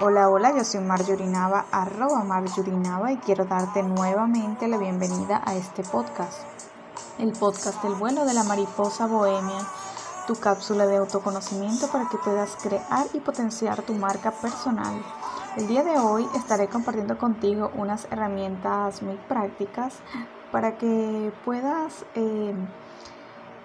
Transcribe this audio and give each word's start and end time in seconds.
Hola, 0.00 0.30
hola, 0.30 0.56
yo 0.56 0.64
soy 0.64 0.80
Marjorinava, 0.80 1.66
arroba 1.70 2.24
Marjorinava 2.24 3.12
y 3.12 3.18
quiero 3.18 3.44
darte 3.44 3.82
nuevamente 3.82 4.66
la 4.66 4.78
bienvenida 4.78 5.42
a 5.44 5.54
este 5.54 5.82
podcast. 5.82 6.40
El 7.18 7.32
podcast 7.32 7.84
El 7.84 7.94
vuelo 7.96 8.24
de 8.24 8.32
la 8.32 8.42
mariposa 8.42 9.06
bohemia, 9.06 9.60
tu 10.26 10.34
cápsula 10.36 10.86
de 10.86 10.96
autoconocimiento 10.96 11.88
para 11.88 12.08
que 12.08 12.16
puedas 12.16 12.56
crear 12.56 13.06
y 13.12 13.20
potenciar 13.20 13.82
tu 13.82 13.92
marca 13.92 14.30
personal. 14.30 14.94
El 15.58 15.68
día 15.68 15.84
de 15.84 15.98
hoy 15.98 16.26
estaré 16.34 16.68
compartiendo 16.68 17.18
contigo 17.18 17.70
unas 17.74 18.06
herramientas 18.10 19.02
muy 19.02 19.16
prácticas 19.28 19.96
para 20.50 20.78
que 20.78 21.32
puedas... 21.44 22.06
Eh, 22.14 22.54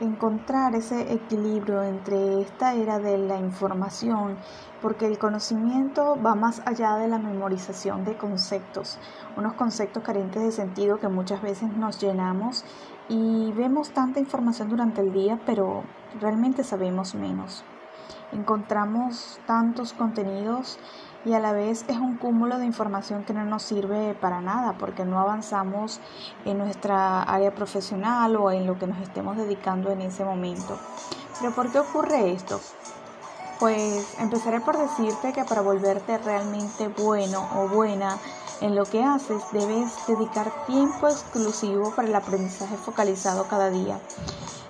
encontrar 0.00 0.74
ese 0.74 1.12
equilibrio 1.12 1.82
entre 1.82 2.40
esta 2.40 2.74
era 2.74 2.98
de 2.98 3.18
la 3.18 3.38
información, 3.38 4.36
porque 4.82 5.06
el 5.06 5.18
conocimiento 5.18 6.16
va 6.20 6.34
más 6.34 6.62
allá 6.66 6.96
de 6.96 7.08
la 7.08 7.18
memorización 7.18 8.04
de 8.04 8.16
conceptos, 8.16 8.98
unos 9.36 9.54
conceptos 9.54 10.02
carentes 10.02 10.42
de 10.42 10.52
sentido 10.52 10.98
que 10.98 11.08
muchas 11.08 11.40
veces 11.42 11.72
nos 11.76 12.00
llenamos 12.00 12.64
y 13.08 13.52
vemos 13.52 13.90
tanta 13.90 14.20
información 14.20 14.68
durante 14.68 15.00
el 15.00 15.12
día, 15.12 15.38
pero 15.46 15.84
realmente 16.20 16.64
sabemos 16.64 17.14
menos. 17.14 17.64
Encontramos 18.34 19.38
tantos 19.46 19.92
contenidos 19.92 20.78
y 21.24 21.34
a 21.34 21.38
la 21.38 21.52
vez 21.52 21.84
es 21.86 21.96
un 21.98 22.16
cúmulo 22.16 22.58
de 22.58 22.66
información 22.66 23.22
que 23.22 23.32
no 23.32 23.44
nos 23.44 23.62
sirve 23.62 24.14
para 24.14 24.40
nada 24.40 24.74
porque 24.76 25.04
no 25.04 25.20
avanzamos 25.20 26.00
en 26.44 26.58
nuestra 26.58 27.22
área 27.22 27.54
profesional 27.54 28.34
o 28.34 28.50
en 28.50 28.66
lo 28.66 28.76
que 28.76 28.88
nos 28.88 28.98
estemos 28.98 29.36
dedicando 29.36 29.90
en 29.92 30.00
ese 30.00 30.24
momento. 30.24 30.76
Pero 31.38 31.54
¿por 31.54 31.70
qué 31.70 31.78
ocurre 31.78 32.32
esto? 32.32 32.60
Pues 33.60 34.16
empezaré 34.18 34.60
por 34.60 34.76
decirte 34.78 35.32
que 35.32 35.44
para 35.44 35.62
volverte 35.62 36.18
realmente 36.18 36.88
bueno 36.88 37.48
o 37.54 37.68
buena 37.68 38.18
en 38.60 38.74
lo 38.74 38.84
que 38.84 39.04
haces 39.04 39.42
debes 39.52 39.94
dedicar 40.08 40.50
tiempo 40.66 41.06
exclusivo 41.06 41.92
para 41.94 42.08
el 42.08 42.14
aprendizaje 42.16 42.76
focalizado 42.76 43.46
cada 43.46 43.70
día. 43.70 44.00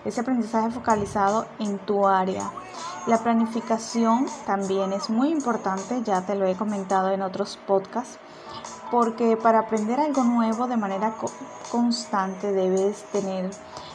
Ese 0.04 0.20
aprendizaje 0.20 0.70
focalizado 0.70 1.46
en 1.58 1.78
tu 1.78 2.06
área 2.06 2.50
la 3.06 3.19
planificación 3.19 4.27
también 4.47 4.92
es 4.94 5.10
muy 5.10 5.30
importante, 5.30 6.02
ya 6.05 6.22
te 6.22 6.34
lo 6.34 6.47
he 6.47 6.56
comentado 6.56 7.11
en 7.11 7.20
otros 7.20 7.58
podcasts, 7.66 8.19
porque 8.91 9.36
para 9.36 9.61
aprender 9.61 10.00
algo 10.00 10.24
nuevo 10.24 10.66
de 10.66 10.77
manera 10.77 11.14
constante 11.70 12.52
debes 12.52 13.05
tener 13.12 13.50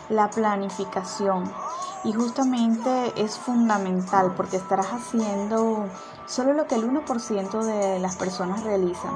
la 0.09 0.29
planificación. 0.29 1.51
Y 2.03 2.13
justamente 2.13 3.13
es 3.17 3.37
fundamental 3.37 4.33
porque 4.37 4.57
estarás 4.57 4.87
haciendo 4.87 5.87
solo 6.27 6.53
lo 6.53 6.67
que 6.67 6.75
el 6.75 6.89
1% 6.89 7.63
de 7.63 7.99
las 7.99 8.15
personas 8.15 8.63
realizan. 8.63 9.13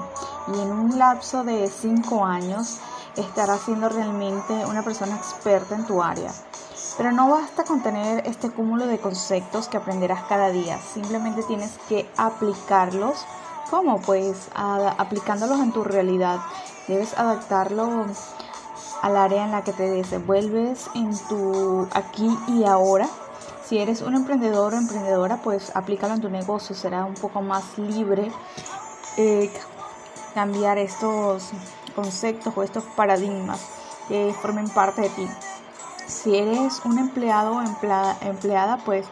Y 0.53 0.59
en 0.59 0.72
un 0.72 0.97
lapso 0.97 1.44
de 1.44 1.69
5 1.69 2.25
años 2.25 2.80
estarás 3.16 3.61
siendo 3.61 3.89
realmente 3.89 4.66
una 4.66 4.81
persona 4.81 5.16
experta 5.16 5.75
en 5.75 5.85
tu 5.85 6.02
área. 6.02 6.31
Pero 6.97 7.11
no 7.11 7.30
basta 7.30 7.63
con 7.63 7.81
tener 7.81 8.27
este 8.27 8.52
cúmulo 8.52 8.86
de 8.86 8.99
conceptos 8.99 9.67
que 9.67 9.77
aprenderás 9.77 10.23
cada 10.23 10.49
día, 10.49 10.80
simplemente 10.80 11.41
tienes 11.44 11.77
que 11.89 12.09
aplicarlos. 12.17 13.25
¿Cómo? 13.69 14.00
Pues 14.02 14.50
aplicándolos 14.53 15.59
en 15.59 15.72
tu 15.72 15.83
realidad. 15.83 16.39
Debes 16.88 17.17
adaptarlo 17.17 18.05
al 19.02 19.17
área 19.17 19.45
en 19.45 19.52
la 19.52 19.63
que 19.63 19.73
te 19.73 19.89
desenvuelves, 19.89 20.89
en 20.94 21.17
tu 21.27 21.88
aquí 21.94 22.38
y 22.47 22.66
ahora. 22.66 23.09
Si 23.66 23.80
eres 23.80 24.02
un 24.02 24.13
emprendedor 24.13 24.73
o 24.73 24.78
emprendedora, 24.78 25.38
pues 25.38 25.75
aplícalo 25.75 26.13
en 26.13 26.22
tu 26.22 26.30
negocio, 26.30 26.75
será 26.75 27.05
un 27.05 27.16
poco 27.16 27.41
más 27.41 27.78
libre 27.78 28.31
eh, 29.17 29.52
cambiar 30.33 30.78
estos 30.78 31.50
conceptos 31.95 32.53
o 32.55 32.63
estos 32.63 32.83
paradigmas 32.95 33.61
que 34.07 34.35
formen 34.41 34.69
parte 34.69 35.02
de 35.02 35.09
ti. 35.09 35.28
Si 36.13 36.38
eres 36.38 36.79
un 36.85 37.00
empleado 37.00 37.57
o 37.57 37.62
empleada, 37.62 38.78
pues 38.85 39.07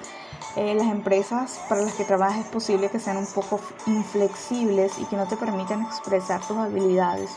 eh, 0.56 0.75
las 0.75 0.88
empresas 0.88 1.59
para 1.67 1.81
las 1.81 1.94
que 1.94 2.03
trabajas 2.03 2.45
es 2.45 2.45
posible 2.45 2.89
que 2.89 3.00
sean 3.00 3.17
un 3.17 3.25
poco 3.25 3.59
inflexibles 3.88 5.00
y 5.00 5.06
que 5.06 5.17
no 5.17 5.25
te 5.25 5.35
permitan 5.35 5.81
expresar 5.81 6.41
tus 6.41 6.57
habilidades. 6.57 7.31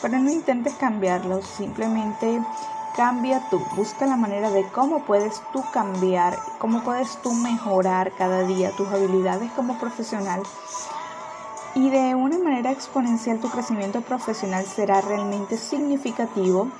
Pero 0.00 0.18
no 0.18 0.30
intentes 0.30 0.74
cambiarlos, 0.74 1.46
simplemente 1.46 2.40
cambia 2.96 3.42
tú, 3.50 3.60
busca 3.76 4.06
la 4.06 4.16
manera 4.16 4.50
de 4.50 4.66
cómo 4.68 5.04
puedes 5.04 5.42
tú 5.52 5.62
cambiar, 5.72 6.38
cómo 6.58 6.82
puedes 6.82 7.20
tú 7.22 7.32
mejorar 7.32 8.12
cada 8.16 8.42
día 8.42 8.74
tus 8.76 8.88
habilidades 8.88 9.52
como 9.52 9.78
profesional. 9.78 10.42
Y 11.74 11.90
de 11.90 12.14
una 12.14 12.38
manera 12.38 12.70
exponencial 12.70 13.38
tu 13.38 13.50
crecimiento 13.50 14.00
profesional 14.00 14.64
será 14.64 15.02
realmente 15.02 15.58
significativo 15.58 16.70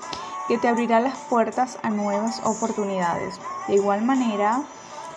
que 0.49 0.59
te 0.59 0.69
abrirá 0.69 1.00
las 1.00 1.16
puertas 1.16 1.78
a 1.82 1.91
nuevas 1.91 2.41
oportunidades. 2.44 3.41
De 3.69 3.75
igual 3.75 4.03
manera, 4.03 4.62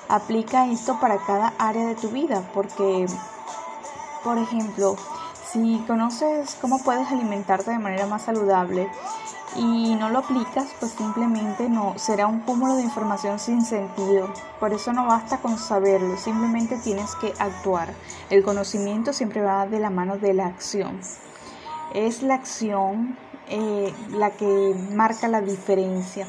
aplica 0.10 0.68
esto 0.68 1.00
para 1.00 1.18
cada 1.18 1.54
área 1.58 1.86
de 1.86 1.96
tu 1.96 2.10
vida, 2.10 2.44
porque, 2.54 3.06
por 4.24 4.38
ejemplo, 4.38 4.96
si 5.52 5.84
conoces 5.88 6.58
cómo 6.62 6.80
puedes 6.80 7.08
alimentarte 7.12 7.72
de 7.72 7.80
manera 7.80 8.06
más 8.06 8.24
saludable 8.24 8.90
y 9.56 9.96
no 9.96 10.10
lo 10.10 10.20
aplicas, 10.20 10.68
pues 10.80 10.92
simplemente 10.92 11.70
no 11.70 11.98
será 11.98 12.28
un 12.28 12.42
cúmulo 12.42 12.76
de 12.76 12.84
información 12.84 13.40
sin 13.40 13.64
sentido. 13.64 14.32
Por 14.60 14.74
eso 14.74 14.94
no 14.94 15.06
basta 15.06 15.38
con 15.38 15.58
saberlo, 15.58 16.18
simplemente 16.18 16.78
tienes 16.78 17.16
que 17.16 17.34
actuar. 17.40 17.94
El 18.30 18.44
conocimiento 18.44 19.14
siempre 19.14 19.42
va 19.42 19.66
de 19.66 19.80
la 19.80 19.90
mano 19.90 20.18
de 20.18 20.34
la 20.34 20.48
acción. 20.48 21.00
Es 21.94 22.22
la 22.22 22.36
acción 22.36 23.18
eh, 23.50 23.94
la 24.12 24.32
que 24.32 24.76
marca 24.94 25.28
la 25.28 25.42
diferencia. 25.42 26.28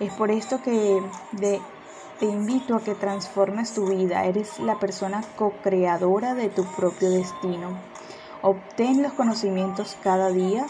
Es 0.00 0.12
por 0.12 0.30
esto 0.30 0.60
que 0.62 1.00
te 2.18 2.26
invito 2.26 2.76
a 2.76 2.80
que 2.80 2.94
transformes 2.94 3.72
tu 3.72 3.86
vida. 3.86 4.24
Eres 4.24 4.58
la 4.58 4.78
persona 4.78 5.22
co-creadora 5.36 6.34
de 6.34 6.48
tu 6.48 6.64
propio 6.74 7.10
destino. 7.10 7.78
Obtén 8.42 9.02
los 9.02 9.12
conocimientos 9.12 9.96
cada 10.02 10.30
día, 10.30 10.66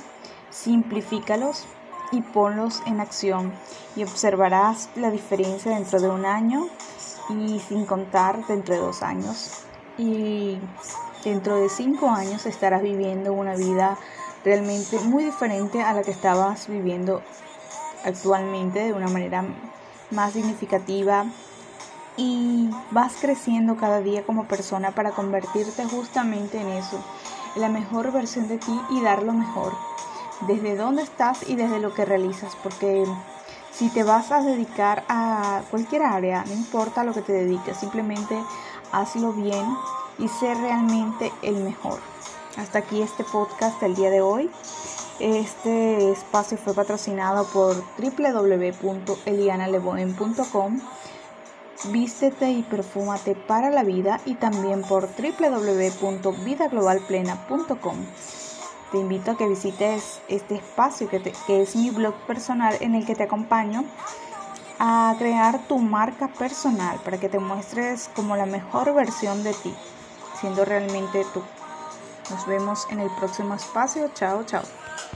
simplifícalos 0.51 1.67
y 2.13 2.23
ponlos 2.23 2.83
en 2.87 3.01
acción 3.01 3.53
y 3.97 4.03
observarás 4.03 4.89
la 4.97 5.11
diferencia 5.11 5.73
dentro 5.73 6.01
de 6.01 6.09
un 6.09 6.25
año 6.25 6.69
y 7.29 7.59
sin 7.61 7.85
contar 7.87 8.47
dentro 8.47 8.75
de 8.75 8.81
dos 8.81 9.03
años. 9.03 9.65
Y 9.99 10.59
dentro 11.25 11.57
de 11.57 11.69
cinco 11.69 12.09
años 12.11 12.47
estarás 12.47 12.83
viviendo 12.83 13.33
una 13.33 13.57
vida 13.57 13.99
realmente 14.45 14.99
muy 15.01 15.25
diferente 15.25 15.83
a 15.83 15.93
la 15.93 16.03
que 16.03 16.11
estabas 16.11 16.69
viviendo 16.69 17.23
actualmente 18.05 18.81
de 18.81 18.93
una 18.93 19.09
manera 19.09 19.45
más 20.11 20.33
significativa 20.33 21.27
y 22.17 22.71
vas 22.91 23.15
creciendo 23.21 23.77
cada 23.77 24.01
día 24.01 24.25
como 24.25 24.47
persona 24.47 24.93
para 24.93 25.11
convertirte 25.11 25.85
justamente 25.85 26.61
en 26.61 26.69
eso, 26.69 27.03
en 27.55 27.63
la 27.63 27.69
mejor 27.69 28.13
versión 28.13 28.49
de 28.49 28.59
ti 28.59 28.81
y 28.91 29.03
dar 29.03 29.23
lo 29.23 29.33
mejor, 29.33 29.73
desde 30.47 30.77
dónde 30.77 31.03
estás 31.03 31.49
y 31.49 31.57
desde 31.57 31.81
lo 31.81 31.93
que 31.93 32.05
realizas, 32.05 32.57
porque 32.63 33.05
si 33.73 33.91
te 33.91 34.05
vas 34.05 34.33
a 34.33 34.41
dedicar 34.41 35.05
a 35.09 35.63
cualquier 35.71 36.03
área, 36.03 36.45
no 36.47 36.55
importa 36.55 37.05
lo 37.05 37.13
que 37.13 37.23
te 37.23 37.33
dediques, 37.33 37.77
simplemente 37.77 38.43
hazlo 38.93 39.33
bien 39.33 39.67
y 40.19 40.29
sé 40.29 40.55
realmente 40.55 41.31
el 41.43 41.57
mejor. 41.57 42.16
Hasta 42.57 42.79
aquí 42.79 43.03
este 43.03 43.23
podcast 43.23 43.79
del 43.83 43.95
día 43.95 44.09
de 44.09 44.23
hoy. 44.23 44.51
Este 45.21 46.11
espacio 46.11 46.57
fue 46.57 46.73
patrocinado 46.73 47.47
por 47.49 47.85
www.elianaleboen.com. 47.99 50.81
Vístete 51.91 52.51
y 52.51 52.63
perfúmate 52.63 53.35
para 53.35 53.69
la 53.71 53.83
vida 53.83 54.23
y 54.25 54.37
también 54.37 54.81
por 54.83 55.07
www.vidaglobalplena.com. 55.07 57.97
Te 58.91 58.99
invito 58.99 59.33
a 59.33 59.37
que 59.37 59.49
visites 59.49 60.23
este 60.29 60.55
espacio 60.55 61.11
que, 61.11 61.21
que 61.47 61.61
es 61.61 61.77
mi 61.77 61.91
blog 61.91 62.15
personal 62.27 62.75
en 62.81 62.95
el 62.95 63.05
que 63.05 63.15
te 63.15 63.25
acompaño 63.25 63.85
a 64.79 65.15
crear 65.19 65.59
tu 65.69 65.77
marca 65.79 66.29
personal 66.29 66.99
para 67.05 67.19
que 67.19 67.29
te 67.29 67.39
muestres 67.39 68.09
como 68.17 68.35
la 68.35 68.47
mejor 68.47 68.95
versión 68.95 69.45
de 69.45 69.53
ti, 69.53 69.75
siendo 70.41 70.65
realmente 70.65 71.27
tú. 71.35 71.43
Nos 72.31 72.47
vemos 72.47 72.87
en 72.91 73.01
el 73.01 73.11
próximo 73.11 73.55
espacio. 73.55 74.11
Chao, 74.15 74.45
chao. 74.45 74.63